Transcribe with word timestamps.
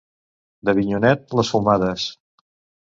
D'Avinyonet, 0.69 1.37
les 1.41 1.53
fumades. 1.57 2.09